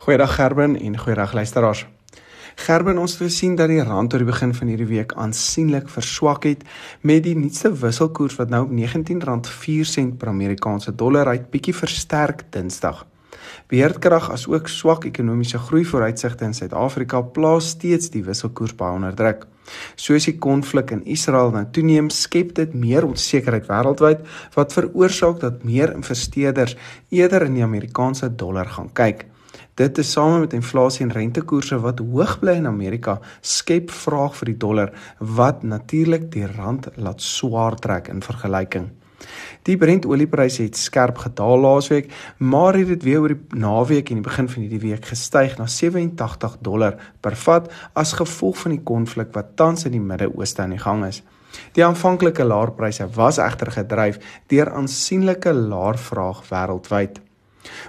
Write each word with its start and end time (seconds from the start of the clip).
Goeiedag 0.00 0.34
Gerben 0.34 0.80
en 0.80 0.98
goeiedag 0.98 1.32
luisteraars. 1.32 1.86
Gerben, 2.54 2.98
ons 2.98 3.12
het 3.12 3.20
gesien 3.20 3.54
dat 3.54 3.68
die 3.68 3.82
rand 3.84 4.14
oor 4.14 4.22
die 4.22 4.28
begin 4.30 4.54
van 4.56 4.68
hierdie 4.72 4.86
week 4.88 5.10
aansienlik 5.12 5.90
verswak 5.92 6.46
het 6.48 6.62
met 7.04 7.20
die 7.26 7.34
nuutste 7.36 7.68
wisselkoers 7.82 8.38
wat 8.38 8.48
nou 8.48 8.62
op 8.64 8.70
R19.04 8.72 10.06
per 10.16 10.30
Amerikaanse 10.32 10.94
dollar 10.96 11.28
uit 11.28 11.50
bietjie 11.52 11.74
versterk 11.76 12.46
Dinsdag. 12.48 13.02
Beheerkrag 13.68 14.30
as 14.32 14.46
ook 14.48 14.70
swak 14.72 15.04
ekonomiese 15.04 15.60
groei 15.66 15.84
vooruitsigte 15.84 16.48
in 16.48 16.56
Suid-Afrika 16.56 17.20
plaas 17.20 17.68
steeds 17.74 18.08
die 18.14 18.24
wisselkoers 18.24 18.72
baie 18.78 18.96
onder 18.96 19.12
druk. 19.14 19.44
Soos 20.00 20.24
die 20.30 20.38
konflik 20.38 20.94
in 20.96 21.04
Israel 21.04 21.52
nou 21.52 21.66
toeneem, 21.76 22.08
skep 22.08 22.54
dit 22.56 22.72
meer 22.72 23.04
onsekerheid 23.04 23.68
wêreldwyd 23.68 24.24
wat 24.56 24.72
veroorsaak 24.72 25.44
dat 25.44 25.60
meer 25.68 25.92
investeerders 25.92 26.78
eerder 27.10 27.44
in 27.50 27.60
die 27.60 27.68
Amerikaanse 27.68 28.32
dollar 28.32 28.72
gaan 28.78 28.88
kyk. 28.96 29.26
Dit 29.74 29.98
is 29.98 30.12
same 30.12 30.38
met 30.38 30.52
inflasie 30.52 31.06
en 31.06 31.12
rentekoerse 31.12 31.78
wat 31.80 32.02
hoog 32.04 32.38
bly 32.42 32.58
in 32.60 32.66
Amerika, 32.66 33.18
skep 33.40 33.90
vraag 33.90 34.34
vir 34.38 34.52
die 34.52 34.58
dollar 34.66 34.94
wat 35.18 35.62
natuurlik 35.62 36.30
die 36.32 36.46
rand 36.46 36.90
laat 36.96 37.22
swaar 37.24 37.78
trek 37.80 38.10
in 38.12 38.22
vergelyking. 38.22 38.90
Die 39.68 39.76
Brent 39.76 40.06
oliepryse 40.08 40.62
het 40.62 40.76
skerp 40.76 41.18
gedaal 41.20 41.58
laasweek, 41.60 42.12
maar 42.38 42.76
het 42.78 42.88
dit 42.88 43.02
weer 43.02 43.20
oor 43.20 43.34
die 43.34 43.58
naweek 43.60 44.10
en 44.10 44.20
die 44.22 44.24
begin 44.24 44.48
van 44.48 44.62
hierdie 44.64 44.82
week 44.84 45.10
gestyg 45.12 45.58
na 45.58 45.66
87 45.68 46.56
dollar 46.64 46.96
per 47.20 47.36
vat 47.36 47.68
as 47.92 48.16
gevolg 48.20 48.62
van 48.64 48.76
die 48.76 48.84
konflik 48.92 49.34
wat 49.36 49.56
tans 49.60 49.84
in 49.84 49.96
die 49.96 50.04
Midde-Ooste 50.04 50.64
aan 50.64 50.76
die 50.76 50.82
gang 50.82 51.04
is. 51.08 51.22
Die 51.76 51.84
aanvanklike 51.84 52.44
laer 52.46 52.72
pryse 52.76 53.08
was 53.16 53.40
egter 53.42 53.72
gedryf 53.74 54.20
deur 54.52 54.70
aansienlike 54.72 55.52
laer 55.52 55.98
vraag 55.98 56.44
wêreldwyd. 56.48 57.20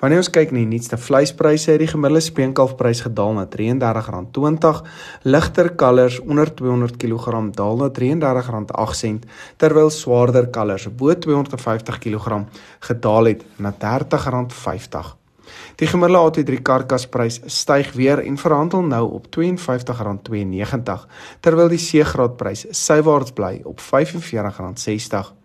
Wanneer 0.00 0.20
ons 0.20 0.30
kyk 0.32 0.52
na 0.52 0.60
die 0.60 0.68
nuutste 0.68 0.98
vleispryse, 1.00 1.70
het 1.72 1.80
die 1.80 1.88
gemiddelde 1.88 2.24
speenkalfprys 2.26 3.04
gedaal 3.06 3.36
na 3.38 3.46
R33.20, 3.46 4.80
ligter 5.24 5.70
kalvers 5.80 6.20
onder 6.20 6.52
200 6.52 6.98
kg 7.00 7.40
daal 7.56 7.80
na 7.80 7.90
R33.08, 7.90 9.26
terwyl 9.56 9.90
swaarder 9.90 10.50
kalvers 10.52 10.88
bo 10.92 11.14
250 11.14 12.00
kg 12.04 12.44
gedaal 12.88 13.32
het 13.32 13.44
na 13.56 13.72
R30.50. 13.72 15.14
Die 15.80 15.88
gemiddelde 15.90 16.42
AT3 16.42 16.60
karkasprys 16.62 17.40
styg 17.46 17.92
weer 17.98 18.22
en 18.22 18.36
verhandel 18.40 18.82
nou 18.82 19.04
op 19.18 19.26
R52.92, 19.32 21.06
terwyl 21.44 21.72
die 21.72 21.80
C-graadprys 21.80 22.66
sywaarts 22.70 23.34
bly 23.36 23.60
op 23.64 23.82
R45.60. 23.82 25.43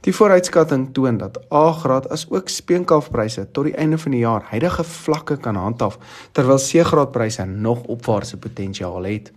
Die 0.00 0.14
vooruitskatting 0.14 0.88
toon 0.92 1.16
dat 1.16 1.38
A-graad 1.52 2.08
as 2.08 2.26
ook 2.30 2.48
speenkalfpryse 2.48 3.46
tot 3.52 3.64
die 3.64 3.76
einde 3.76 3.98
van 3.98 4.10
die 4.10 4.20
jaar 4.20 4.42
huidige 4.50 4.84
vlakke 4.84 5.36
kan 5.36 5.56
handhaaf 5.56 5.98
terwyl 6.32 6.58
C-graadpryse 6.58 7.44
nog 7.44 7.82
opwaartse 7.82 8.38
potensiaal 8.38 9.02
het. 9.04 9.32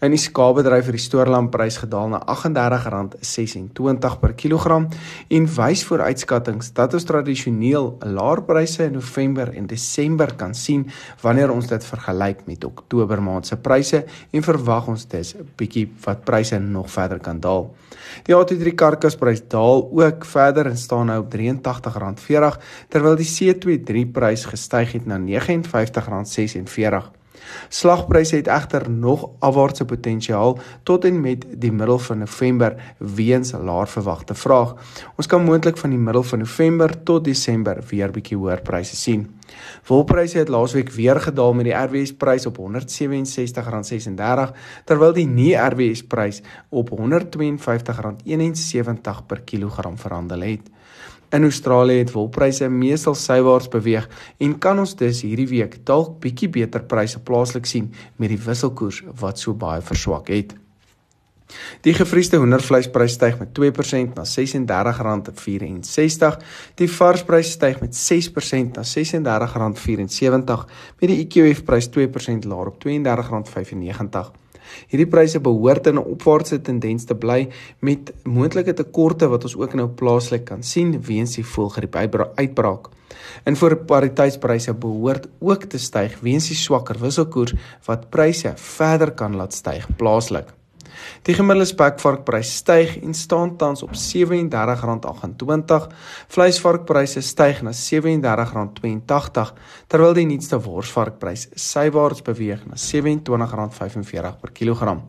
In 0.00 0.14
die 0.14 0.20
skaapbedryf 0.20 0.86
het 0.88 0.96
die 0.96 1.02
stoorlamprys 1.02 1.76
gedaal 1.82 2.08
na 2.08 2.20
R38.26 2.24 4.18
per 4.20 4.34
kilogram 4.34 4.88
en 5.28 5.48
wys 5.56 5.84
vooruitskattinge 5.88 6.72
dat 6.74 6.94
ons 6.94 7.04
tradisioneel 7.04 7.98
laer 8.04 8.42
pryse 8.46 8.84
in 8.84 8.96
November 8.98 9.52
en 9.54 9.66
Desember 9.66 10.34
kan 10.36 10.54
sien 10.54 10.86
wanneer 11.22 11.52
ons 11.52 11.68
dit 11.70 11.84
vergelyk 11.84 12.46
met 12.46 12.64
Oktober 12.64 13.22
maand 13.22 13.46
se 13.46 13.56
pryse 13.56 14.04
en 14.32 14.46
verwag 14.46 14.88
ons 14.88 15.06
dis 15.06 15.34
'n 15.34 15.48
bietjie 15.56 15.88
wat 16.04 16.24
pryse 16.24 16.58
nog 16.58 16.90
verder 16.90 17.18
kan 17.18 17.40
daal. 17.40 17.74
Die 18.26 18.34
AT3 18.34 18.74
karkasprys 18.74 19.42
daal 19.48 19.88
ook 19.92 20.24
verder 20.24 20.66
en 20.66 20.76
staan 20.76 21.06
nou 21.06 21.20
op 21.20 21.34
R83.40 21.34 22.58
terwyl 22.88 23.16
die 23.16 23.32
C23 23.36 24.10
prys 24.12 24.44
gestyg 24.44 24.92
het 24.92 25.06
na 25.06 25.18
R59.46. 25.18 27.19
Slagpryse 27.68 28.36
het 28.36 28.46
egter 28.46 28.90
nog 28.90 29.28
afwaartse 29.38 29.84
potensiaal 29.84 30.58
tot 30.82 31.04
en 31.04 31.20
met 31.20 31.44
die 31.48 31.72
middel 31.72 31.98
van 31.98 32.18
November 32.18 32.94
weens 32.98 33.52
laer 33.52 33.88
verwagte 33.88 34.34
vraag. 34.34 34.74
Ons 35.16 35.26
kan 35.26 35.44
moontlik 35.44 35.76
van 35.76 35.90
die 35.90 35.98
middel 35.98 36.22
van 36.22 36.38
November 36.38 37.02
tot 37.02 37.24
Desember 37.24 37.82
weer 37.88 38.10
bietjie 38.10 38.36
hoër 38.36 38.62
pryse 38.62 38.96
sien. 38.96 39.28
Wolpryse 39.86 40.38
het 40.38 40.48
laasweek 40.48 40.90
weer 40.92 41.20
gedaal 41.20 41.52
met 41.56 41.64
die 41.68 41.76
RWS 41.76 42.12
prys 42.16 42.46
op 42.46 42.58
R167.36 42.58 44.52
terwyl 44.84 45.12
die 45.16 45.26
nie 45.26 45.54
RWS 45.56 46.02
prys 46.06 46.42
op 46.68 46.90
R152.71 46.94 46.96
per 49.26 49.40
kilogram 49.44 49.98
verhandel 49.98 50.40
het. 50.40 50.70
In 51.30 51.42
Australië 51.42 51.98
het 51.98 52.10
wolpryse 52.12 52.68
meestal 52.68 53.14
sywaarts 53.14 53.68
beweeg 53.70 54.08
en 54.42 54.58
kan 54.58 54.78
ons 54.82 54.96
dus 54.98 55.20
hierdie 55.22 55.46
week 55.52 55.76
dalk 55.86 56.16
bietjie 56.24 56.48
beter 56.50 56.82
pryse 56.90 57.20
plaaslik 57.22 57.66
sien 57.70 57.92
met 58.16 58.28
die 58.32 58.40
wisselkoers 58.48 59.04
wat 59.20 59.38
so 59.38 59.54
baie 59.54 59.80
verswak 59.80 60.28
het. 60.34 60.56
Die 61.86 61.94
gevriesde 61.94 62.36
hoendervleisprys 62.42 63.14
styg 63.18 63.34
met 63.40 63.50
2% 63.58 64.14
na 64.18 64.24
R36.64. 64.24 66.34
Die 66.80 66.90
varsprys 66.90 67.50
styg 67.56 67.76
met 67.80 67.92
6% 67.96 68.76
na 68.76 68.82
R36.74 69.38 70.60
met 71.00 71.08
die 71.08 71.18
EQF 71.24 71.60
prys 71.64 71.86
2% 71.96 72.48
laer 72.50 72.66
op 72.72 72.78
R32.95. 72.84 74.40
Hierdie 74.90 75.08
pryse 75.10 75.40
behoort 75.42 75.86
in 75.90 75.98
'n 75.98 76.08
opwaartse 76.14 76.60
tendens 76.60 77.04
te 77.04 77.14
bly 77.14 77.48
met 77.80 78.12
moontlike 78.24 78.74
tekorte 78.74 79.28
wat 79.28 79.44
ons 79.44 79.56
ook 79.56 79.74
nou 79.74 79.88
plaaslik 79.88 80.44
kan 80.44 80.62
sien 80.62 81.02
weens 81.02 81.34
die 81.34 81.44
voëlgriep 81.44 81.96
uitbraak. 82.36 82.88
En 83.44 83.56
vir 83.56 83.76
pariteitspryse 83.76 84.74
behoort 84.74 85.28
ook 85.40 85.64
te 85.64 85.78
styg 85.78 86.20
weens 86.20 86.48
die 86.48 86.56
swakker 86.56 86.98
wisselkoers 86.98 87.54
wat 87.86 88.10
pryse 88.10 88.52
verder 88.56 89.10
kan 89.10 89.36
laat 89.36 89.54
styg 89.54 89.86
plaaslik. 89.96 90.59
Die 91.22 91.34
gemiddelde 91.34 91.68
spekvarkprys 91.70 92.56
styg 92.62 92.96
en 93.02 93.14
staan 93.14 93.56
tans 93.56 93.82
op 93.82 93.92
R37.28. 93.92 95.86
Vleisvarkpryse 96.28 97.20
styg 97.22 97.62
na 97.62 97.72
R37.82 97.76 99.54
terwyl 99.86 100.14
die 100.14 100.26
nuutste 100.26 100.58
worsvarkprys 100.64 101.48
sywaarts 101.54 102.22
beweeg 102.26 102.66
na 102.66 102.74
R27.45 102.76 104.40
per 104.40 104.52
kilogram. 104.52 105.00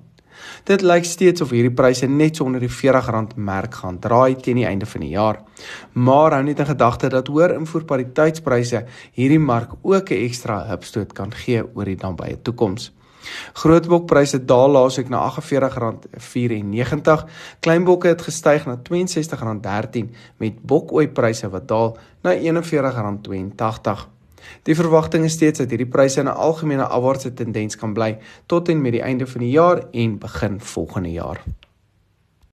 Dit 0.64 0.82
lyk 0.82 1.06
steeds 1.06 1.42
of 1.42 1.52
hierdie 1.54 1.74
pryse 1.74 2.08
net 2.10 2.38
so 2.38 2.46
onder 2.46 2.64
die 2.64 2.70
R40 2.70 3.36
merk 3.36 3.82
gaan 3.82 4.00
draai 4.02 4.36
teen 4.36 4.62
die 4.62 4.68
einde 4.68 4.88
van 4.90 5.06
die 5.06 5.14
jaar. 5.14 5.42
Maar 5.94 6.38
hou 6.38 6.44
net 6.46 6.60
in 6.60 6.70
gedagte 6.72 7.10
dat 7.14 7.30
hoër 7.32 7.56
invoerpariteitspryse 7.60 8.86
hierdie 9.18 9.42
mark 9.42 9.78
ook 9.82 10.12
'n 10.12 10.24
ekstra 10.26 10.66
hupstoot 10.70 11.14
kan 11.14 11.32
gee 11.32 11.64
oor 11.76 11.86
die 11.86 11.98
nabye 12.02 12.42
toekoms. 12.42 12.92
Grootbokpryse 13.54 14.46
daal 14.46 14.72
laasweek 14.72 15.10
na 15.10 15.32
R48.94. 15.32 17.26
Kleinbokke 17.60 18.08
het 18.08 18.22
gestyg 18.22 18.66
na 18.66 18.78
R62.13 18.78 20.10
met 20.38 20.62
bokooipryse 20.62 21.50
wat 21.50 21.68
daal 21.68 21.98
na 22.22 22.36
R41.82. 22.36 24.08
Die 24.64 24.76
verwagting 24.76 25.26
is 25.26 25.34
steeds 25.38 25.60
dat 25.62 25.70
hierdie 25.70 25.90
pryse 25.90 26.20
in 26.20 26.26
'n 26.28 26.38
algemene 26.48 26.86
afwaartse 26.86 27.34
tendens 27.34 27.76
kan 27.76 27.94
bly 27.94 28.18
tot 28.46 28.70
en 28.70 28.82
met 28.82 28.92
die 28.92 29.02
einde 29.02 29.28
van 29.28 29.42
die 29.42 29.52
jaar 29.52 29.84
en 29.92 30.18
begin 30.18 30.60
volgende 30.60 31.12
jaar. 31.12 31.44